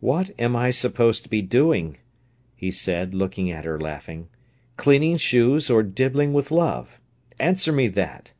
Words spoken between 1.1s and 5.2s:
to be doing," he said, looking at her laughing; "cleaning